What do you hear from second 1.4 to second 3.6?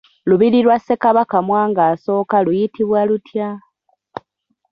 Mwanga I luyitibwa lutya?